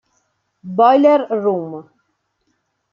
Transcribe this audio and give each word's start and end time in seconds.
Boiler 0.77 1.27
room 1.43 1.73